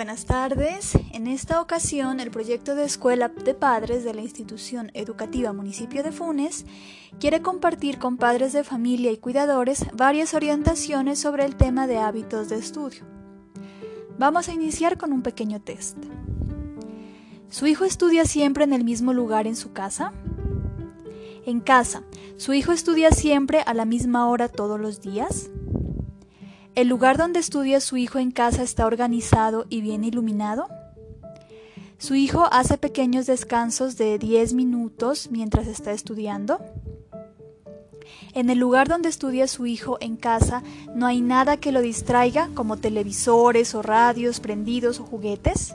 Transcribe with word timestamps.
buenas 0.00 0.24
tardes. 0.24 0.92
En 1.12 1.26
esta 1.26 1.60
ocasión, 1.60 2.20
el 2.20 2.30
proyecto 2.30 2.74
de 2.74 2.84
escuela 2.84 3.28
de 3.28 3.52
padres 3.52 4.02
de 4.02 4.14
la 4.14 4.22
institución 4.22 4.90
educativa 4.94 5.52
Municipio 5.52 6.02
de 6.02 6.10
Funes 6.10 6.64
quiere 7.18 7.42
compartir 7.42 7.98
con 7.98 8.16
padres 8.16 8.54
de 8.54 8.64
familia 8.64 9.12
y 9.12 9.18
cuidadores 9.18 9.84
varias 9.92 10.32
orientaciones 10.32 11.18
sobre 11.18 11.44
el 11.44 11.54
tema 11.54 11.86
de 11.86 11.98
hábitos 11.98 12.48
de 12.48 12.56
estudio. 12.56 13.04
Vamos 14.18 14.48
a 14.48 14.54
iniciar 14.54 14.96
con 14.96 15.12
un 15.12 15.20
pequeño 15.20 15.60
test. 15.60 15.98
¿Su 17.50 17.66
hijo 17.66 17.84
estudia 17.84 18.24
siempre 18.24 18.64
en 18.64 18.72
el 18.72 18.84
mismo 18.84 19.12
lugar 19.12 19.46
en 19.46 19.54
su 19.54 19.74
casa? 19.74 20.14
En 21.44 21.60
casa, 21.60 22.04
¿su 22.38 22.54
hijo 22.54 22.72
estudia 22.72 23.10
siempre 23.10 23.60
a 23.60 23.74
la 23.74 23.84
misma 23.84 24.30
hora 24.30 24.48
todos 24.48 24.80
los 24.80 25.02
días? 25.02 25.50
¿El 26.76 26.86
lugar 26.86 27.18
donde 27.18 27.40
estudia 27.40 27.80
su 27.80 27.96
hijo 27.96 28.18
en 28.18 28.30
casa 28.30 28.62
está 28.62 28.86
organizado 28.86 29.66
y 29.68 29.80
bien 29.80 30.04
iluminado? 30.04 30.68
¿Su 31.98 32.14
hijo 32.14 32.46
hace 32.52 32.78
pequeños 32.78 33.26
descansos 33.26 33.96
de 33.98 34.18
10 34.18 34.54
minutos 34.54 35.30
mientras 35.32 35.66
está 35.66 35.90
estudiando? 35.90 36.60
En 38.34 38.50
el 38.50 38.58
lugar 38.58 38.88
donde 38.88 39.08
estudia 39.08 39.48
su 39.48 39.66
hijo 39.66 39.98
en 40.00 40.16
casa 40.16 40.62
no 40.94 41.06
hay 41.06 41.20
nada 41.20 41.56
que 41.56 41.72
lo 41.72 41.80
distraiga 41.80 42.48
como 42.54 42.76
televisores 42.76 43.74
o 43.74 43.82
radios 43.82 44.38
prendidos 44.38 45.00
o 45.00 45.04
juguetes. 45.04 45.74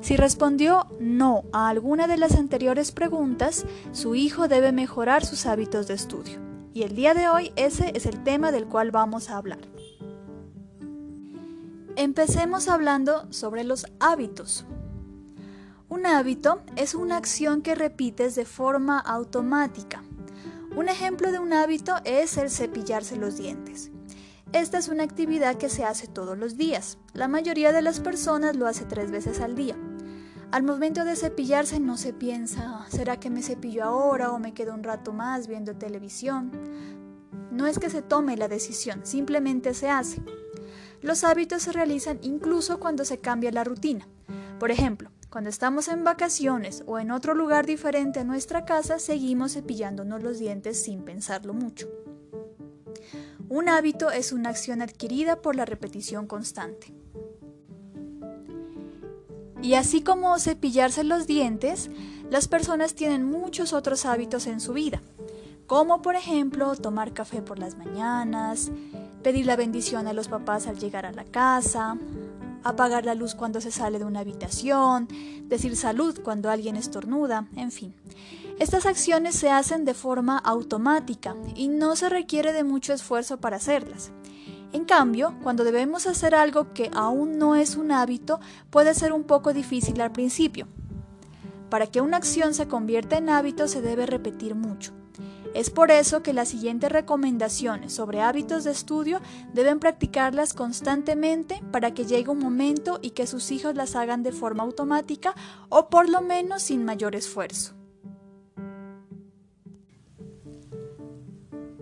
Si 0.00 0.16
respondió 0.16 0.86
no 1.00 1.44
a 1.52 1.68
alguna 1.68 2.06
de 2.06 2.16
las 2.16 2.34
anteriores 2.34 2.92
preguntas, 2.92 3.66
su 3.92 4.14
hijo 4.14 4.48
debe 4.48 4.72
mejorar 4.72 5.24
sus 5.24 5.44
hábitos 5.44 5.86
de 5.86 5.94
estudio. 5.94 6.55
Y 6.76 6.82
el 6.82 6.94
día 6.94 7.14
de 7.14 7.26
hoy 7.30 7.54
ese 7.56 7.90
es 7.94 8.04
el 8.04 8.22
tema 8.22 8.52
del 8.52 8.66
cual 8.66 8.90
vamos 8.90 9.30
a 9.30 9.38
hablar. 9.38 9.60
Empecemos 11.96 12.68
hablando 12.68 13.26
sobre 13.32 13.64
los 13.64 13.86
hábitos. 13.98 14.66
Un 15.88 16.04
hábito 16.04 16.60
es 16.76 16.94
una 16.94 17.16
acción 17.16 17.62
que 17.62 17.74
repites 17.74 18.34
de 18.34 18.44
forma 18.44 18.98
automática. 18.98 20.04
Un 20.76 20.90
ejemplo 20.90 21.32
de 21.32 21.38
un 21.38 21.54
hábito 21.54 21.94
es 22.04 22.36
el 22.36 22.50
cepillarse 22.50 23.16
los 23.16 23.38
dientes. 23.38 23.90
Esta 24.52 24.76
es 24.76 24.88
una 24.88 25.04
actividad 25.04 25.56
que 25.56 25.70
se 25.70 25.82
hace 25.82 26.08
todos 26.08 26.36
los 26.36 26.58
días. 26.58 26.98
La 27.14 27.26
mayoría 27.26 27.72
de 27.72 27.80
las 27.80 28.00
personas 28.00 28.54
lo 28.54 28.66
hace 28.66 28.84
tres 28.84 29.10
veces 29.10 29.40
al 29.40 29.56
día. 29.56 29.78
Al 30.56 30.62
momento 30.62 31.04
de 31.04 31.16
cepillarse 31.16 31.80
no 31.80 31.98
se 31.98 32.14
piensa, 32.14 32.86
¿será 32.88 33.20
que 33.20 33.28
me 33.28 33.42
cepillo 33.42 33.84
ahora 33.84 34.32
o 34.32 34.38
me 34.38 34.54
quedo 34.54 34.72
un 34.72 34.82
rato 34.82 35.12
más 35.12 35.48
viendo 35.48 35.76
televisión? 35.76 36.50
No 37.50 37.66
es 37.66 37.78
que 37.78 37.90
se 37.90 38.00
tome 38.00 38.38
la 38.38 38.48
decisión, 38.48 39.04
simplemente 39.04 39.74
se 39.74 39.90
hace. 39.90 40.22
Los 41.02 41.24
hábitos 41.24 41.64
se 41.64 41.72
realizan 41.72 42.18
incluso 42.22 42.80
cuando 42.80 43.04
se 43.04 43.18
cambia 43.18 43.52
la 43.52 43.64
rutina. 43.64 44.08
Por 44.58 44.70
ejemplo, 44.70 45.10
cuando 45.28 45.50
estamos 45.50 45.88
en 45.88 46.04
vacaciones 46.04 46.84
o 46.86 46.98
en 46.98 47.10
otro 47.10 47.34
lugar 47.34 47.66
diferente 47.66 48.20
a 48.20 48.24
nuestra 48.24 48.64
casa, 48.64 48.98
seguimos 48.98 49.52
cepillándonos 49.52 50.22
los 50.22 50.38
dientes 50.38 50.82
sin 50.82 51.04
pensarlo 51.04 51.52
mucho. 51.52 51.86
Un 53.50 53.68
hábito 53.68 54.10
es 54.10 54.32
una 54.32 54.48
acción 54.48 54.80
adquirida 54.80 55.42
por 55.42 55.54
la 55.54 55.66
repetición 55.66 56.26
constante. 56.26 56.94
Y 59.62 59.74
así 59.74 60.02
como 60.02 60.38
cepillarse 60.38 61.04
los 61.04 61.26
dientes, 61.26 61.90
las 62.30 62.48
personas 62.48 62.94
tienen 62.94 63.24
muchos 63.24 63.72
otros 63.72 64.04
hábitos 64.04 64.46
en 64.46 64.60
su 64.60 64.72
vida, 64.72 65.00
como 65.66 66.02
por 66.02 66.16
ejemplo 66.16 66.74
tomar 66.76 67.12
café 67.12 67.42
por 67.42 67.58
las 67.58 67.76
mañanas, 67.76 68.70
pedir 69.22 69.46
la 69.46 69.56
bendición 69.56 70.06
a 70.06 70.12
los 70.12 70.28
papás 70.28 70.66
al 70.66 70.78
llegar 70.78 71.06
a 71.06 71.12
la 71.12 71.24
casa, 71.24 71.96
apagar 72.64 73.04
la 73.04 73.14
luz 73.14 73.34
cuando 73.34 73.60
se 73.60 73.70
sale 73.70 73.98
de 73.98 74.04
una 74.04 74.20
habitación, 74.20 75.08
decir 75.44 75.76
salud 75.76 76.20
cuando 76.22 76.50
alguien 76.50 76.76
estornuda, 76.76 77.48
en 77.56 77.70
fin. 77.70 77.94
Estas 78.58 78.86
acciones 78.86 79.34
se 79.34 79.50
hacen 79.50 79.84
de 79.84 79.94
forma 79.94 80.38
automática 80.38 81.36
y 81.54 81.68
no 81.68 81.94
se 81.94 82.08
requiere 82.08 82.52
de 82.52 82.64
mucho 82.64 82.92
esfuerzo 82.92 83.38
para 83.38 83.56
hacerlas. 83.56 84.12
En 84.72 84.84
cambio, 84.84 85.34
cuando 85.42 85.64
debemos 85.64 86.06
hacer 86.06 86.34
algo 86.34 86.72
que 86.72 86.90
aún 86.94 87.38
no 87.38 87.54
es 87.56 87.76
un 87.76 87.92
hábito, 87.92 88.40
puede 88.70 88.94
ser 88.94 89.12
un 89.12 89.24
poco 89.24 89.52
difícil 89.52 90.00
al 90.00 90.12
principio. 90.12 90.66
Para 91.70 91.86
que 91.86 92.00
una 92.00 92.16
acción 92.16 92.54
se 92.54 92.68
convierta 92.68 93.16
en 93.16 93.28
hábito 93.28 93.68
se 93.68 93.80
debe 93.80 94.06
repetir 94.06 94.54
mucho. 94.54 94.92
Es 95.54 95.70
por 95.70 95.90
eso 95.90 96.22
que 96.22 96.34
las 96.34 96.48
siguientes 96.48 96.92
recomendaciones 96.92 97.94
sobre 97.94 98.20
hábitos 98.20 98.64
de 98.64 98.72
estudio 98.72 99.20
deben 99.54 99.80
practicarlas 99.80 100.52
constantemente 100.52 101.62
para 101.72 101.94
que 101.94 102.04
llegue 102.04 102.28
un 102.28 102.40
momento 102.40 102.98
y 103.00 103.12
que 103.12 103.26
sus 103.26 103.50
hijos 103.50 103.74
las 103.74 103.96
hagan 103.96 104.22
de 104.22 104.32
forma 104.32 104.64
automática 104.64 105.34
o 105.70 105.88
por 105.88 106.10
lo 106.10 106.20
menos 106.20 106.62
sin 106.62 106.84
mayor 106.84 107.16
esfuerzo. 107.16 107.72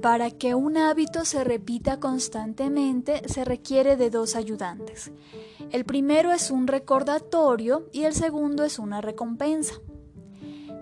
Para 0.05 0.31
que 0.31 0.55
un 0.55 0.77
hábito 0.77 1.25
se 1.25 1.45
repita 1.45 1.99
constantemente 1.99 3.27
se 3.27 3.43
requiere 3.43 3.97
de 3.97 4.11
dos 4.11 4.37
ayudantes. 4.37 5.13
El 5.71 5.87
primero 5.87 6.31
es 6.31 6.51
un 6.51 6.67
recordatorio 6.67 7.89
y 7.91 8.03
el 8.03 8.13
segundo 8.13 8.65
es 8.65 8.79
una 8.79 9.01
recompensa. 9.01 9.77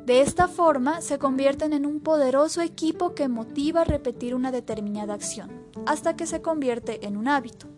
De 0.05 0.22
esta 0.22 0.49
forma 0.49 1.00
se 1.03 1.21
convierten 1.21 1.72
en 1.72 1.87
un 1.87 2.00
poderoso 2.00 2.62
equipo 2.62 3.15
que 3.15 3.28
motiva 3.28 3.82
a 3.82 3.84
repetir 3.84 4.34
una 4.34 4.50
determinada 4.50 5.15
acción, 5.15 5.53
hasta 5.87 6.16
que 6.16 6.27
se 6.27 6.43
convierte 6.43 7.06
en 7.06 7.16
un 7.16 7.28
hábito. 7.28 7.69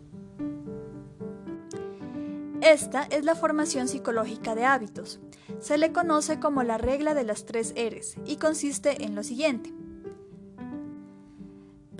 Esta 2.59 3.03
es 3.03 3.23
la 3.23 3.35
formación 3.35 3.87
psicológica 3.87 4.55
de 4.55 4.65
hábitos. 4.65 5.19
Se 5.59 5.77
le 5.77 5.91
conoce 5.91 6.39
como 6.39 6.63
la 6.63 6.79
regla 6.79 7.13
de 7.13 7.23
las 7.23 7.45
tres 7.45 7.75
R's 7.77 8.15
y 8.25 8.37
consiste 8.37 9.03
en 9.05 9.13
lo 9.13 9.21
siguiente. 9.21 9.74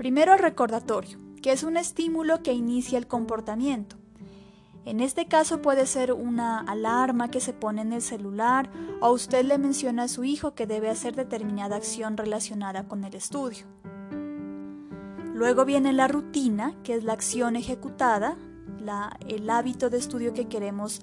Primero 0.05 0.33
el 0.33 0.39
recordatorio, 0.39 1.17
que 1.41 1.51
es 1.51 1.63
un 1.63 1.77
estímulo 1.77 2.43
que 2.43 2.53
inicia 2.53 2.99
el 2.99 3.07
comportamiento. 3.07 3.95
En 4.85 4.99
este 4.99 5.25
caso 5.25 5.63
puede 5.63 5.87
ser 5.87 6.13
una 6.13 6.59
alarma 6.59 7.31
que 7.31 7.41
se 7.41 7.53
pone 7.53 7.81
en 7.81 7.91
el 7.91 8.03
celular 8.03 8.69
o 9.01 9.09
usted 9.09 9.43
le 9.43 9.57
menciona 9.57 10.03
a 10.03 10.07
su 10.07 10.23
hijo 10.23 10.53
que 10.53 10.67
debe 10.67 10.91
hacer 10.91 11.15
determinada 11.15 11.75
acción 11.75 12.17
relacionada 12.17 12.87
con 12.87 13.03
el 13.03 13.15
estudio. 13.15 13.65
Luego 15.33 15.65
viene 15.65 15.91
la 15.91 16.07
rutina, 16.07 16.75
que 16.83 16.93
es 16.93 17.03
la 17.03 17.13
acción 17.13 17.55
ejecutada, 17.55 18.37
el 19.27 19.49
hábito 19.49 19.89
de 19.89 19.97
estudio 19.97 20.35
que 20.35 20.47
queremos 20.47 21.01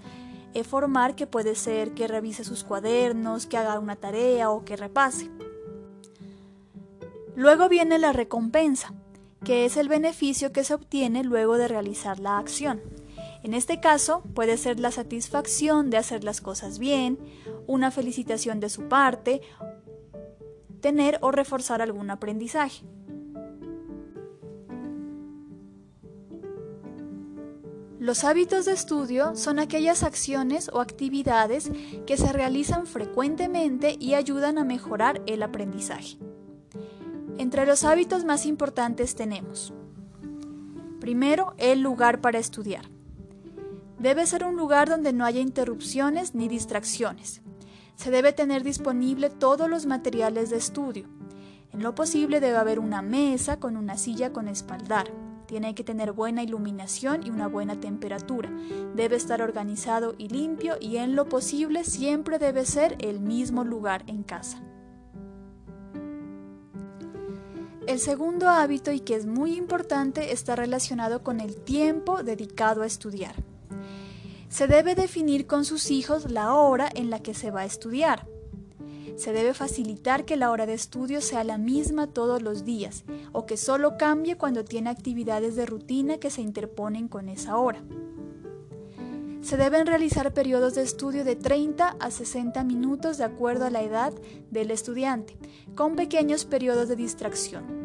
eh, 0.55 0.63
formar, 0.63 1.17
que 1.17 1.27
puede 1.27 1.57
ser 1.57 1.93
que 1.95 2.07
revise 2.07 2.45
sus 2.45 2.63
cuadernos, 2.63 3.47
que 3.47 3.57
haga 3.57 3.81
una 3.81 3.97
tarea 3.97 4.51
o 4.51 4.65
que 4.65 4.77
repase. 4.77 5.29
Luego 7.35 7.69
viene 7.69 7.99
la 7.99 8.13
recompensa, 8.13 8.93
que 9.45 9.65
es 9.65 9.77
el 9.77 9.89
beneficio 9.89 10.53
que 10.53 10.65
se 10.65 10.75
obtiene 10.75 11.25
luego 11.25 11.57
de 11.57 11.69
realizar 11.69 12.21
la 12.21 12.39
acción. 12.39 12.81
En 13.43 13.55
este 13.55 13.81
caso 13.81 14.23
puede 14.35 14.57
ser 14.57 14.79
la 14.79 14.93
satisfacción 14.93 15.91
de 15.91 15.97
hacer 15.97 16.25
las 16.25 16.41
cosas 16.41 16.79
bien, 16.79 17.19
una 17.67 17.91
felicitación 17.91 18.61
de 18.61 18.69
su 18.69 18.89
parte, 18.89 19.41
tener 20.81 21.19
o 21.23 21.31
reforzar 21.31 21.83
algún 21.83 22.11
aprendizaje. 22.11 22.85
Los 27.99 28.25
hábitos 28.25 28.65
de 28.65 28.73
estudio 28.73 29.37
son 29.37 29.61
aquellas 29.61 30.03
acciones 30.03 30.69
o 30.73 30.81
actividades 30.81 31.71
que 32.05 32.17
se 32.17 32.33
realizan 32.33 32.87
frecuentemente 32.87 33.97
y 33.99 34.15
ayudan 34.15 34.59
a 34.59 34.65
mejorar 34.65 35.23
el 35.27 35.43
aprendizaje. 35.43 36.19
Entre 37.39 37.67
los 37.67 37.85
hábitos 37.85 38.25
más 38.25 38.47
importantes 38.47 39.15
tenemos, 39.15 39.73
primero, 41.01 41.55
el 41.59 41.81
lugar 41.81 42.21
para 42.21 42.39
estudiar. 42.39 42.85
Debe 43.99 44.27
ser 44.27 44.45
un 44.45 44.57
lugar 44.57 44.89
donde 44.89 45.13
no 45.13 45.25
haya 45.25 45.41
interrupciones 45.41 46.35
ni 46.35 46.49
distracciones. 46.49 47.41
Se 47.97 48.11
debe 48.11 48.33
tener 48.33 48.65
disponible 48.65 49.31
todos 49.31 49.69
los 49.71 49.87
materiales 49.87 50.51
de 50.51 50.57
estudio. 50.57 51.09
En 51.73 51.83
lo 51.83 51.95
posible 51.95 52.41
debe 52.41 52.57
haber 52.57 52.79
una 52.79 53.01
mesa 53.01 53.59
con 53.59 53.77
una 53.77 53.97
silla 53.97 54.33
con 54.33 54.49
espaldar. 54.49 55.11
Tiene 55.47 55.75
que 55.75 55.85
tener 55.85 56.13
buena 56.13 56.43
iluminación 56.43 57.27
y 57.27 57.31
una 57.31 57.47
buena 57.47 57.81
temperatura. 57.81 58.51
Debe 58.95 59.17
estar 59.17 59.41
organizado 59.41 60.15
y 60.19 60.29
limpio 60.29 60.77
y 60.81 60.97
en 60.99 61.15
lo 61.15 61.29
posible 61.29 61.85
siempre 61.85 62.39
debe 62.39 62.67
ser 62.67 62.97
el 63.01 63.21
mismo 63.21 63.65
lugar 63.65 64.05
en 64.07 64.23
casa. 64.23 64.63
El 67.87 67.99
segundo 67.99 68.49
hábito 68.49 68.93
y 68.93 69.01
que 69.01 69.17
es 69.17 69.27
muy 69.27 69.57
importante 69.57 70.33
está 70.33 70.55
relacionado 70.55 71.25
con 71.25 71.41
el 71.41 71.57
tiempo 71.57 72.23
dedicado 72.23 72.83
a 72.83 72.87
estudiar. 72.87 73.35
Se 74.49 74.69
debe 74.69 74.95
definir 74.95 75.47
con 75.47 75.65
sus 75.65 75.91
hijos 75.91 76.31
la 76.31 76.55
hora 76.55 76.89
en 76.95 77.11
la 77.11 77.21
que 77.21 77.35
se 77.35 77.51
va 77.51 77.63
a 77.63 77.65
estudiar. 77.65 78.29
Se 79.17 79.33
debe 79.33 79.53
facilitar 79.53 80.25
que 80.25 80.37
la 80.37 80.51
hora 80.51 80.65
de 80.65 80.75
estudio 80.75 81.21
sea 81.21 81.43
la 81.43 81.59
misma 81.59 82.07
todos 82.07 82.41
los 82.41 82.65
días 82.65 83.05
o 83.33 83.47
que 83.47 83.57
solo 83.57 83.97
cambie 83.99 84.37
cuando 84.37 84.65
tiene 84.65 84.89
actividades 84.89 85.57
de 85.57 85.67
rutina 85.67 86.19
que 86.19 86.31
se 86.31 86.41
interponen 86.41 87.09
con 87.09 87.29
esa 87.29 87.57
hora. 87.57 87.83
Se 89.43 89.57
deben 89.57 89.87
realizar 89.87 90.33
periodos 90.33 90.77
de 90.77 90.83
estudio 90.83 91.25
de 91.25 91.35
30 91.35 91.97
a 91.99 92.11
60 92.13 92.63
minutos 92.63 93.19
de 93.19 93.25
acuerdo 93.25 93.67
a 93.67 93.71
la 93.71 93.83
edad 93.83 94.13
del 94.53 94.71
estudiante, 94.71 95.37
con 95.75 95.97
pequeños 95.97 96.45
periodos 96.45 96.89
de 96.89 96.95
distracción. 96.95 97.83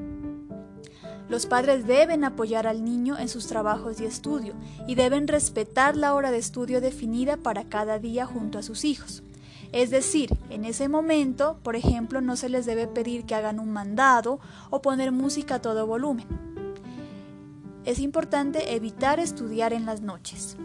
Los 1.29 1.47
padres 1.47 1.87
deben 1.87 2.23
apoyar 2.23 2.67
al 2.67 2.85
niño 2.85 3.17
en 3.17 3.27
sus 3.27 3.47
trabajos 3.47 3.99
y 3.99 4.05
estudio 4.05 4.53
y 4.85 4.93
deben 4.93 5.27
respetar 5.27 5.97
la 5.97 6.13
hora 6.13 6.29
de 6.29 6.37
estudio 6.37 6.79
definida 6.79 7.37
para 7.37 7.63
cada 7.63 7.97
día 7.97 8.27
junto 8.27 8.59
a 8.59 8.63
sus 8.63 8.85
hijos. 8.85 9.23
Es 9.71 9.89
decir, 9.89 10.37
en 10.51 10.63
ese 10.63 10.87
momento, 10.87 11.59
por 11.63 11.75
ejemplo, 11.75 12.21
no 12.21 12.35
se 12.35 12.49
les 12.49 12.67
debe 12.67 12.87
pedir 12.87 13.25
que 13.25 13.33
hagan 13.33 13.59
un 13.59 13.71
mandado 13.71 14.39
o 14.69 14.83
poner 14.83 15.11
música 15.11 15.55
a 15.55 15.61
todo 15.61 15.87
volumen. 15.87 16.27
Es 17.83 17.99
importante 17.99 18.75
evitar 18.75 19.19
estudiar 19.19 19.73
en 19.73 19.85
las 19.85 20.01
noches. 20.01 20.55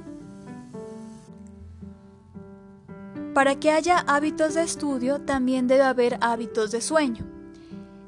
Para 3.35 3.59
que 3.59 3.71
haya 3.71 3.99
hábitos 3.99 4.55
de 4.55 4.63
estudio, 4.63 5.23
también 5.23 5.67
debe 5.67 5.85
haber 5.85 6.19
hábitos 6.21 6.71
de 6.71 6.83
sueño. 6.83 7.25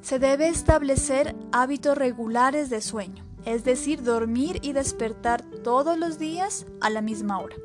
Se 0.02 0.18
debe 0.18 0.48
establecer 0.48 1.34
hábitos 1.50 1.96
regulares 1.96 2.68
de 2.68 2.82
sueño, 2.82 3.24
es 3.46 3.64
decir, 3.64 4.02
dormir 4.02 4.58
y 4.60 4.74
despertar 4.74 5.42
todos 5.62 5.96
los 5.96 6.18
días 6.18 6.66
a 6.82 6.90
la 6.90 7.00
misma 7.00 7.40
hora. 7.40 7.56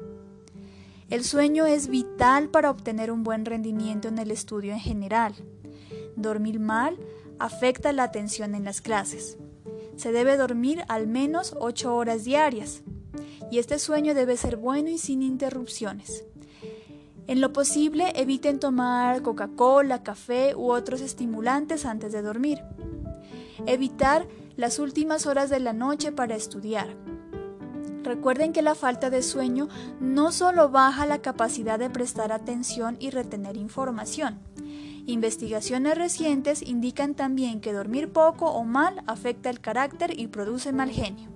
El 1.09 1.25
sueño 1.25 1.65
es 1.65 1.89
vital 1.89 2.47
para 2.47 2.69
obtener 2.69 3.11
un 3.11 3.23
buen 3.25 3.43
rendimiento 3.43 4.07
en 4.07 4.19
el 4.19 4.31
estudio 4.31 4.71
en 4.71 4.79
general. 4.79 5.33
Dormir 6.15 6.61
mal 6.61 6.97
afecta 7.39 7.91
la 7.91 8.03
atención 8.03 8.55
en 8.55 8.63
las 8.63 8.79
clases. 8.79 9.37
Se 9.97 10.13
debe 10.13 10.37
dormir 10.37 10.83
al 10.87 11.07
menos 11.07 11.53
8 11.59 11.93
horas 11.93 12.23
diarias 12.23 12.83
y 13.51 13.59
este 13.59 13.79
sueño 13.79 14.13
debe 14.13 14.37
ser 14.37 14.55
bueno 14.55 14.89
y 14.89 14.97
sin 14.97 15.21
interrupciones. 15.23 16.23
En 17.29 17.41
lo 17.41 17.53
posible, 17.53 18.11
eviten 18.15 18.59
tomar 18.59 19.21
Coca-Cola, 19.21 20.01
café 20.01 20.55
u 20.55 20.71
otros 20.71 20.99
estimulantes 20.99 21.85
antes 21.85 22.11
de 22.11 22.23
dormir. 22.23 22.63
Evitar 23.67 24.27
las 24.55 24.79
últimas 24.79 25.27
horas 25.27 25.51
de 25.51 25.59
la 25.59 25.71
noche 25.71 26.11
para 26.11 26.35
estudiar. 26.35 26.87
Recuerden 28.01 28.51
que 28.51 28.63
la 28.63 28.73
falta 28.73 29.11
de 29.11 29.21
sueño 29.21 29.67
no 29.99 30.31
solo 30.31 30.69
baja 30.69 31.05
la 31.05 31.21
capacidad 31.21 31.77
de 31.77 31.91
prestar 31.91 32.31
atención 32.31 32.97
y 32.99 33.11
retener 33.11 33.57
información. 33.57 34.39
Investigaciones 35.05 35.99
recientes 35.99 36.63
indican 36.63 37.13
también 37.13 37.61
que 37.61 37.73
dormir 37.73 38.11
poco 38.11 38.49
o 38.49 38.63
mal 38.63 39.03
afecta 39.05 39.51
el 39.51 39.61
carácter 39.61 40.19
y 40.19 40.29
produce 40.29 40.73
mal 40.73 40.89
genio. 40.89 41.29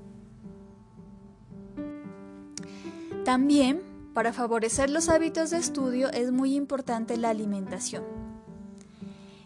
También 3.23 3.92
para 4.13 4.31
favorecer 4.31 4.89
los 4.89 5.09
hábitos 5.09 5.49
de 5.49 5.57
estudio 5.57 6.09
es 6.11 6.31
muy 6.31 6.55
importante 6.55 7.17
la 7.17 7.29
alimentación. 7.29 8.03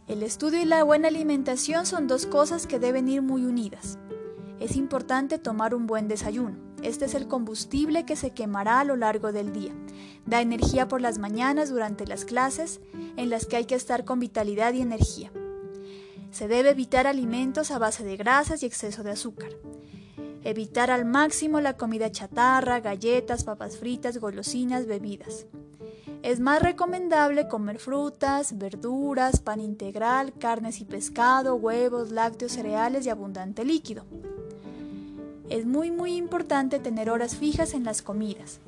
El 0.07 0.23
estudio 0.23 0.61
y 0.61 0.65
la 0.65 0.83
buena 0.83 1.07
alimentación 1.07 1.85
son 1.85 2.07
dos 2.07 2.25
cosas 2.25 2.67
que 2.67 2.79
deben 2.79 3.07
ir 3.07 3.21
muy 3.21 3.45
unidas. 3.45 3.97
Es 4.59 4.75
importante 4.75 5.37
tomar 5.37 5.73
un 5.73 5.87
buen 5.87 6.07
desayuno. 6.07 6.57
Este 6.81 7.05
es 7.05 7.13
el 7.13 7.27
combustible 7.27 8.05
que 8.05 8.15
se 8.15 8.31
quemará 8.31 8.79
a 8.79 8.83
lo 8.83 8.95
largo 8.95 9.31
del 9.31 9.53
día. 9.53 9.73
Da 10.25 10.41
energía 10.41 10.87
por 10.87 11.01
las 11.01 11.17
mañanas 11.17 11.69
durante 11.69 12.05
las 12.05 12.25
clases 12.25 12.81
en 13.15 13.29
las 13.29 13.45
que 13.45 13.57
hay 13.57 13.65
que 13.65 13.75
estar 13.75 14.05
con 14.05 14.19
vitalidad 14.19 14.73
y 14.73 14.81
energía. 14.81 15.31
Se 16.31 16.47
debe 16.47 16.71
evitar 16.71 17.07
alimentos 17.07 17.71
a 17.71 17.79
base 17.79 18.03
de 18.03 18.17
grasas 18.17 18.63
y 18.63 18.65
exceso 18.65 19.03
de 19.03 19.11
azúcar. 19.11 19.51
Evitar 20.47 20.91
al 20.91 21.03
máximo 21.03 21.59
la 21.59 21.75
comida 21.75 22.09
chatarra, 22.09 22.79
galletas, 22.79 23.43
papas 23.43 23.75
fritas, 23.75 24.17
golosinas, 24.17 24.85
bebidas. 24.85 25.45
Es 26.23 26.39
más 26.39 26.61
recomendable 26.61 27.49
comer 27.49 27.79
frutas, 27.79 28.57
verduras, 28.57 29.41
pan 29.41 29.59
integral, 29.59 30.31
carnes 30.39 30.79
y 30.79 30.85
pescado, 30.85 31.55
huevos, 31.55 32.11
lácteos, 32.11 32.53
cereales 32.53 33.05
y 33.05 33.09
abundante 33.09 33.65
líquido. 33.65 34.05
Es 35.49 35.65
muy 35.65 35.91
muy 35.91 36.15
importante 36.15 36.79
tener 36.79 37.09
horas 37.09 37.35
fijas 37.35 37.73
en 37.73 37.83
las 37.83 38.01
comidas. 38.01 38.61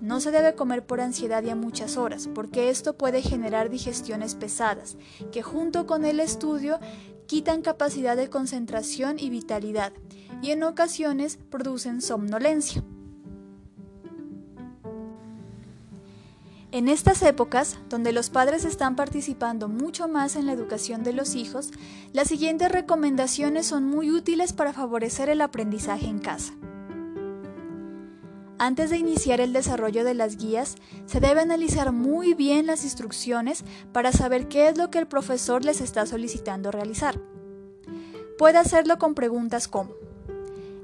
No 0.00 0.18
se 0.18 0.30
debe 0.30 0.54
comer 0.54 0.86
por 0.86 1.02
ansiedad 1.02 1.42
y 1.42 1.50
a 1.50 1.54
muchas 1.54 1.98
horas, 1.98 2.26
porque 2.34 2.70
esto 2.70 2.96
puede 2.96 3.20
generar 3.20 3.68
digestiones 3.68 4.34
pesadas, 4.34 4.96
que 5.30 5.42
junto 5.42 5.86
con 5.86 6.06
el 6.06 6.20
estudio 6.20 6.80
quitan 7.26 7.60
capacidad 7.60 8.16
de 8.16 8.30
concentración 8.30 9.18
y 9.18 9.28
vitalidad, 9.28 9.92
y 10.40 10.52
en 10.52 10.62
ocasiones 10.62 11.38
producen 11.50 12.00
somnolencia. 12.00 12.82
En 16.72 16.88
estas 16.88 17.20
épocas, 17.22 17.76
donde 17.90 18.12
los 18.12 18.30
padres 18.30 18.64
están 18.64 18.96
participando 18.96 19.68
mucho 19.68 20.08
más 20.08 20.36
en 20.36 20.46
la 20.46 20.52
educación 20.52 21.02
de 21.02 21.12
los 21.12 21.34
hijos, 21.34 21.70
las 22.14 22.28
siguientes 22.28 22.72
recomendaciones 22.72 23.66
son 23.66 23.84
muy 23.84 24.10
útiles 24.10 24.54
para 24.54 24.72
favorecer 24.72 25.28
el 25.28 25.42
aprendizaje 25.42 26.06
en 26.06 26.18
casa. 26.18 26.54
Antes 28.58 28.88
de 28.88 28.96
iniciar 28.96 29.42
el 29.42 29.52
desarrollo 29.52 30.02
de 30.02 30.14
las 30.14 30.38
guías, 30.38 30.76
se 31.04 31.20
debe 31.20 31.42
analizar 31.42 31.92
muy 31.92 32.32
bien 32.32 32.64
las 32.66 32.84
instrucciones 32.84 33.64
para 33.92 34.10
saber 34.12 34.48
qué 34.48 34.68
es 34.68 34.78
lo 34.78 34.88
que 34.88 34.98
el 34.98 35.08
profesor 35.08 35.66
les 35.66 35.82
está 35.82 36.06
solicitando 36.06 36.70
realizar. 36.70 37.20
Puede 38.38 38.56
hacerlo 38.56 38.98
con 38.98 39.14
preguntas 39.14 39.68
como 39.68 39.90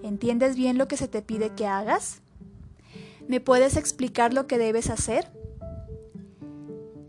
¿Entiendes 0.08 0.56
bien 0.56 0.78
lo 0.78 0.88
que 0.88 0.96
se 0.96 1.06
te 1.06 1.20
pide 1.20 1.50
que 1.50 1.66
hagas? 1.66 2.22
¿Me 3.28 3.40
puedes 3.40 3.76
explicar 3.76 4.32
lo 4.32 4.46
que 4.46 4.56
debes 4.56 4.88
hacer? 4.88 5.30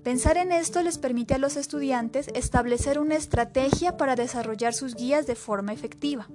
Pensar 0.03 0.35
en 0.35 0.51
esto 0.51 0.83
les 0.83 0.97
permite 0.97 1.33
a 1.33 1.37
los 1.37 1.55
estudiantes 1.55 2.27
establecer 2.35 2.99
una 2.99 3.15
estrategia 3.15 3.95
para 3.95 4.17
desarrollar 4.17 4.73
sus 4.73 4.95
guías 4.95 5.27
de 5.27 5.35
forma 5.35 5.71
efectiva. 5.71 6.27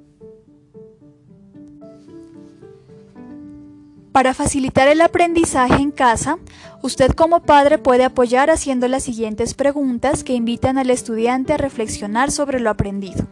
Para 4.12 4.32
facilitar 4.32 4.88
el 4.88 5.02
aprendizaje 5.02 5.82
en 5.82 5.90
casa, 5.90 6.38
usted 6.82 7.10
como 7.10 7.42
padre 7.42 7.76
puede 7.76 8.04
apoyar 8.04 8.48
haciendo 8.48 8.88
las 8.88 9.02
siguientes 9.02 9.52
preguntas 9.52 10.24
que 10.24 10.32
invitan 10.32 10.78
al 10.78 10.88
estudiante 10.88 11.52
a 11.52 11.58
reflexionar 11.58 12.30
sobre 12.30 12.58
lo 12.58 12.70
aprendido. 12.70 13.26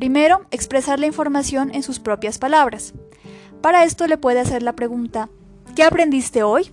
Primero, 0.00 0.46
expresar 0.50 0.98
la 0.98 1.04
información 1.04 1.74
en 1.74 1.82
sus 1.82 1.98
propias 1.98 2.38
palabras. 2.38 2.94
Para 3.60 3.84
esto 3.84 4.06
le 4.06 4.16
puede 4.16 4.40
hacer 4.40 4.62
la 4.62 4.72
pregunta, 4.72 5.28
¿qué 5.76 5.82
aprendiste 5.82 6.42
hoy? 6.42 6.70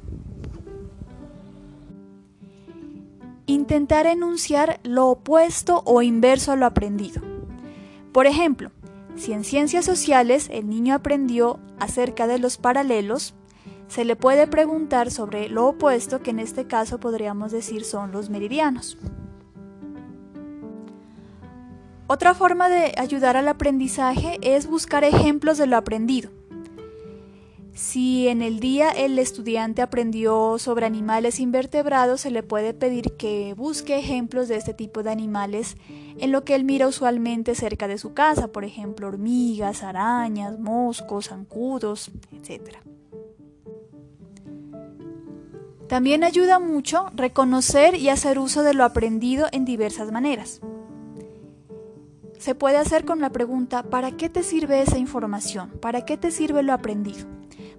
Intentar 3.45 4.07
enunciar 4.07 4.79
lo 4.83 5.07
opuesto 5.07 5.83
o 5.83 6.01
inverso 6.01 6.53
a 6.53 6.55
lo 6.55 6.65
aprendido. 6.65 7.21
Por 8.13 8.27
ejemplo, 8.27 8.71
si 9.17 9.33
en 9.33 9.43
ciencias 9.43 9.83
sociales 9.83 10.47
el 10.49 10.69
niño 10.69 10.95
aprendió 10.95 11.59
acerca 11.79 12.27
de 12.27 12.39
los 12.39 12.55
paralelos, 12.55 13.33
se 13.89 14.05
le 14.05 14.15
puede 14.15 14.47
preguntar 14.47 15.11
sobre 15.11 15.49
lo 15.49 15.67
opuesto, 15.67 16.21
que 16.21 16.31
en 16.31 16.39
este 16.39 16.65
caso 16.65 17.01
podríamos 17.01 17.51
decir 17.51 17.83
son 17.83 18.13
los 18.13 18.29
meridianos. 18.29 18.97
Otra 22.09 22.33
forma 22.33 22.69
de 22.69 22.93
ayudar 22.97 23.35
al 23.35 23.49
aprendizaje 23.49 24.37
es 24.41 24.67
buscar 24.67 25.03
ejemplos 25.03 25.57
de 25.57 25.67
lo 25.67 25.75
aprendido. 25.75 26.29
Si 27.73 28.29
en 28.29 28.41
el 28.41 28.61
día 28.61 28.89
el 28.91 29.19
estudiante 29.19 29.81
aprendió 29.81 30.57
sobre 30.57 30.85
animales 30.85 31.41
invertebrados, 31.41 32.21
se 32.21 32.31
le 32.31 32.43
puede 32.43 32.73
pedir 32.73 33.17
que 33.17 33.53
busque 33.55 33.99
ejemplos 33.99 34.47
de 34.47 34.55
este 34.55 34.73
tipo 34.73 35.03
de 35.03 35.11
animales 35.11 35.75
en 36.17 36.31
lo 36.31 36.45
que 36.45 36.55
él 36.55 36.63
mira 36.63 36.87
usualmente 36.87 37.55
cerca 37.55 37.89
de 37.89 37.97
su 37.97 38.13
casa, 38.13 38.47
por 38.47 38.63
ejemplo, 38.63 39.07
hormigas, 39.09 39.83
arañas, 39.83 40.57
moscos, 40.59 41.27
zancudos, 41.27 42.09
etc. 42.31 42.77
También 45.89 46.23
ayuda 46.23 46.57
mucho 46.59 47.11
reconocer 47.13 47.95
y 47.95 48.07
hacer 48.07 48.39
uso 48.39 48.63
de 48.63 48.73
lo 48.73 48.85
aprendido 48.85 49.47
en 49.51 49.65
diversas 49.65 50.11
maneras 50.11 50.61
se 52.37 52.55
puede 52.55 52.77
hacer 52.77 53.05
con 53.05 53.19
la 53.19 53.31
pregunta 53.31 53.83
¿para 53.83 54.11
qué 54.11 54.29
te 54.29 54.43
sirve 54.43 54.81
esa 54.81 54.97
información? 54.97 55.71
¿Para 55.81 56.05
qué 56.05 56.17
te 56.17 56.31
sirve 56.31 56.63
lo 56.63 56.73
aprendido? 56.73 57.25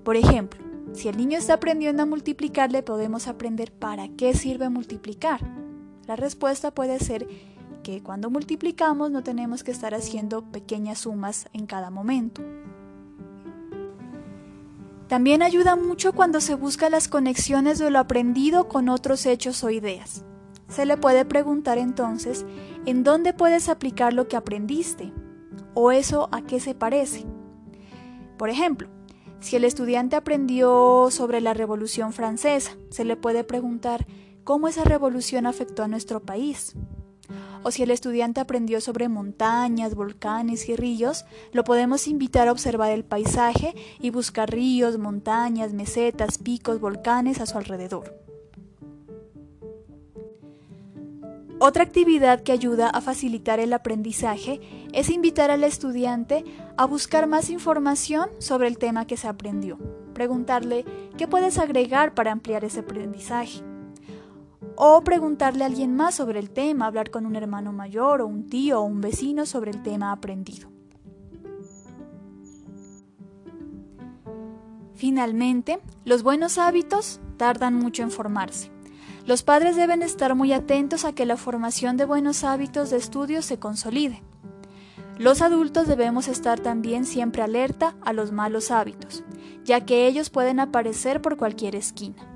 Por 0.04 0.16
ejemplo, 0.16 0.60
si 0.92 1.08
el 1.08 1.16
niño 1.16 1.38
está 1.38 1.54
aprendiendo 1.54 2.02
a 2.02 2.06
multiplicar, 2.06 2.72
le 2.72 2.82
podemos 2.82 3.28
aprender 3.28 3.72
¿para 3.72 4.08
qué 4.08 4.34
sirve 4.34 4.68
multiplicar? 4.68 5.40
La 6.06 6.16
respuesta 6.16 6.70
puede 6.70 6.98
ser 6.98 7.28
que 7.82 8.02
cuando 8.02 8.30
multiplicamos 8.30 9.10
no 9.10 9.22
tenemos 9.22 9.62
que 9.62 9.70
estar 9.70 9.94
haciendo 9.94 10.42
pequeñas 10.42 11.00
sumas 11.00 11.48
en 11.52 11.66
cada 11.66 11.90
momento. 11.90 12.42
También 15.08 15.42
ayuda 15.42 15.74
mucho 15.74 16.12
cuando 16.12 16.40
se 16.40 16.54
busca 16.54 16.90
las 16.90 17.08
conexiones 17.08 17.78
de 17.78 17.90
lo 17.90 17.98
aprendido 17.98 18.68
con 18.68 18.90
otros 18.90 19.24
hechos 19.24 19.64
o 19.64 19.70
ideas. 19.70 20.22
Se 20.68 20.84
le 20.84 20.98
puede 20.98 21.24
preguntar 21.24 21.78
entonces, 21.78 22.44
¿en 22.88 23.04
dónde 23.04 23.34
puedes 23.34 23.68
aplicar 23.68 24.14
lo 24.14 24.28
que 24.28 24.36
aprendiste? 24.38 25.12
¿O 25.74 25.92
eso 25.92 26.30
a 26.32 26.40
qué 26.40 26.58
se 26.58 26.74
parece? 26.74 27.26
Por 28.38 28.48
ejemplo, 28.48 28.88
Si 29.40 29.54
el 29.54 29.62
estudiante 29.64 30.16
aprendió 30.16 31.10
sobre 31.12 31.40
la 31.40 31.54
Revolución 31.54 32.12
Francesa, 32.12 32.72
se 32.90 33.04
le 33.04 33.14
puede 33.14 33.44
preguntar 33.44 34.04
cómo 34.42 34.66
esa 34.66 34.82
revolución 34.82 35.46
afectó 35.46 35.84
a 35.84 35.88
nuestro 35.88 36.18
país. 36.18 36.74
O 37.62 37.70
si 37.70 37.84
el 37.84 37.92
estudiante 37.92 38.40
aprendió 38.40 38.80
sobre 38.80 39.08
montañas, 39.08 39.94
volcanes 39.94 40.68
y 40.68 40.74
ríos, 40.74 41.24
lo 41.52 41.62
podemos 41.62 42.08
invitar 42.08 42.48
a 42.48 42.52
observar 42.52 42.90
el 42.90 43.04
paisaje 43.04 43.76
y 44.00 44.10
buscar 44.10 44.50
ríos, 44.50 44.98
montañas, 44.98 45.72
mesetas, 45.72 46.38
picos, 46.38 46.80
volcanes 46.80 47.40
a 47.40 47.46
su 47.46 47.58
alrededor. 47.58 48.27
Otra 51.60 51.82
actividad 51.82 52.40
que 52.44 52.52
ayuda 52.52 52.88
a 52.88 53.00
facilitar 53.00 53.58
el 53.58 53.72
aprendizaje 53.72 54.60
es 54.92 55.10
invitar 55.10 55.50
al 55.50 55.64
estudiante 55.64 56.44
a 56.76 56.84
buscar 56.86 57.26
más 57.26 57.50
información 57.50 58.30
sobre 58.38 58.68
el 58.68 58.78
tema 58.78 59.08
que 59.08 59.16
se 59.16 59.26
aprendió. 59.26 59.76
Preguntarle 60.14 60.84
qué 61.16 61.26
puedes 61.26 61.58
agregar 61.58 62.14
para 62.14 62.30
ampliar 62.30 62.64
ese 62.64 62.80
aprendizaje. 62.80 63.64
O 64.76 65.02
preguntarle 65.02 65.64
a 65.64 65.66
alguien 65.66 65.96
más 65.96 66.14
sobre 66.14 66.38
el 66.38 66.50
tema, 66.50 66.86
hablar 66.86 67.10
con 67.10 67.26
un 67.26 67.34
hermano 67.34 67.72
mayor 67.72 68.20
o 68.20 68.28
un 68.28 68.48
tío 68.48 68.80
o 68.80 68.84
un 68.84 69.00
vecino 69.00 69.44
sobre 69.44 69.72
el 69.72 69.82
tema 69.82 70.12
aprendido. 70.12 70.70
Finalmente, 74.94 75.80
los 76.04 76.22
buenos 76.22 76.56
hábitos 76.56 77.20
tardan 77.36 77.74
mucho 77.74 78.04
en 78.04 78.12
formarse. 78.12 78.77
Los 79.28 79.42
padres 79.42 79.76
deben 79.76 80.00
estar 80.00 80.34
muy 80.34 80.54
atentos 80.54 81.04
a 81.04 81.12
que 81.12 81.26
la 81.26 81.36
formación 81.36 81.98
de 81.98 82.06
buenos 82.06 82.44
hábitos 82.44 82.88
de 82.88 82.96
estudio 82.96 83.42
se 83.42 83.58
consolide. 83.58 84.22
Los 85.18 85.42
adultos 85.42 85.86
debemos 85.86 86.28
estar 86.28 86.60
también 86.60 87.04
siempre 87.04 87.42
alerta 87.42 87.94
a 88.00 88.14
los 88.14 88.32
malos 88.32 88.70
hábitos, 88.70 89.24
ya 89.66 89.84
que 89.84 90.06
ellos 90.06 90.30
pueden 90.30 90.60
aparecer 90.60 91.20
por 91.20 91.36
cualquier 91.36 91.76
esquina. 91.76 92.26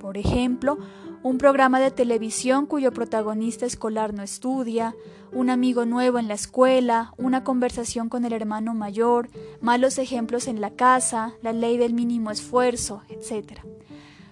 Por 0.00 0.18
ejemplo, 0.18 0.76
un 1.22 1.38
programa 1.38 1.78
de 1.78 1.92
televisión 1.92 2.66
cuyo 2.66 2.90
protagonista 2.90 3.66
escolar 3.66 4.12
no 4.12 4.24
estudia, 4.24 4.96
un 5.30 5.50
amigo 5.50 5.86
nuevo 5.86 6.18
en 6.18 6.26
la 6.26 6.34
escuela, 6.34 7.14
una 7.16 7.44
conversación 7.44 8.08
con 8.08 8.24
el 8.24 8.32
hermano 8.32 8.74
mayor, 8.74 9.30
malos 9.60 9.98
ejemplos 9.98 10.48
en 10.48 10.60
la 10.60 10.70
casa, 10.70 11.34
la 11.42 11.52
ley 11.52 11.78
del 11.78 11.94
mínimo 11.94 12.32
esfuerzo, 12.32 13.04
etc. 13.08 13.60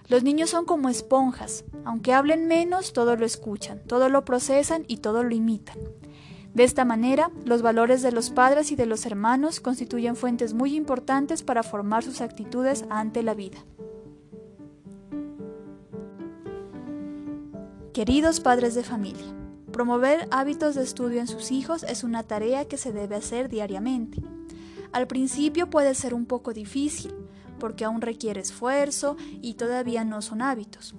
Los 0.09 0.23
niños 0.23 0.49
son 0.49 0.65
como 0.65 0.89
esponjas, 0.89 1.65
aunque 1.85 2.13
hablen 2.13 2.47
menos, 2.47 2.93
todo 2.93 3.15
lo 3.15 3.27
escuchan, 3.27 3.79
todo 3.85 4.09
lo 4.09 4.25
procesan 4.25 4.83
y 4.87 4.97
todo 4.97 5.23
lo 5.23 5.35
imitan. 5.35 5.77
De 6.55 6.63
esta 6.63 6.83
manera, 6.83 7.29
los 7.45 7.61
valores 7.61 8.01
de 8.01 8.11
los 8.11 8.31
padres 8.31 8.71
y 8.71 8.75
de 8.75 8.87
los 8.87 9.05
hermanos 9.05 9.59
constituyen 9.59 10.15
fuentes 10.15 10.55
muy 10.55 10.75
importantes 10.75 11.43
para 11.43 11.61
formar 11.61 12.03
sus 12.03 12.21
actitudes 12.21 12.85
ante 12.89 13.21
la 13.21 13.35
vida. 13.35 13.59
Queridos 17.93 18.39
padres 18.39 18.73
de 18.73 18.83
familia, 18.83 19.35
promover 19.71 20.27
hábitos 20.31 20.73
de 20.73 20.81
estudio 20.81 21.19
en 21.19 21.27
sus 21.27 21.51
hijos 21.51 21.83
es 21.83 22.03
una 22.03 22.23
tarea 22.23 22.67
que 22.67 22.77
se 22.77 22.91
debe 22.91 23.15
hacer 23.15 23.47
diariamente. 23.47 24.23
Al 24.91 25.05
principio 25.05 25.69
puede 25.69 25.93
ser 25.93 26.15
un 26.15 26.25
poco 26.25 26.51
difícil, 26.51 27.13
porque 27.59 27.85
aún 27.85 28.01
requiere 28.01 28.41
esfuerzo 28.41 29.17
y 29.41 29.53
todavía 29.55 30.03
no 30.03 30.21
son 30.21 30.41
hábitos. 30.41 30.95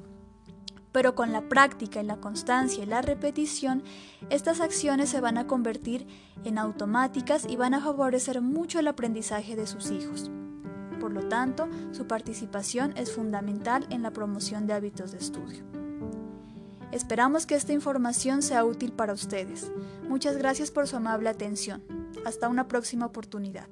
Pero 0.93 1.15
con 1.15 1.33
la 1.33 1.49
práctica 1.49 2.01
y 2.01 2.05
la 2.05 2.17
constancia 2.17 2.83
y 2.83 2.87
la 2.87 3.01
repetición, 3.01 3.83
estas 4.29 4.61
acciones 4.61 5.09
se 5.09 5.21
van 5.21 5.39
a 5.39 5.47
convertir 5.47 6.07
en 6.45 6.59
automáticas 6.59 7.47
y 7.49 7.57
van 7.57 7.75
a 7.75 7.81
favorecer 7.81 8.41
mucho 8.41 8.81
el 8.81 8.89
aprendizaje 8.89 9.57
de 9.57 9.67
sus 9.67 9.91
hijos. 9.91 10.31
Por 11.01 11.13
lo 11.13 11.29
tanto, 11.29 11.69
su 11.93 12.07
participación 12.07 12.93
es 12.97 13.13
fundamental 13.13 13.87
en 13.91 14.03
la 14.03 14.13
promoción 14.13 14.67
de 14.67 14.75
hábitos 14.75 15.13
de 15.13 15.19
estudio. 15.19 15.65
Esperamos 16.93 17.47
que 17.47 17.55
esta 17.55 17.73
información 17.73 18.43
sea 18.43 18.65
útil 18.65 18.93
para 18.93 19.13
ustedes. 19.13 19.71
Muchas 20.09 20.37
gracias 20.37 20.73
por 20.73 20.89
su 20.89 20.97
amable 20.97 21.29
atención. 21.29 21.83
Hasta 22.25 22.49
una 22.49 22.67
próxima 22.67 23.07
oportunidad. 23.07 23.69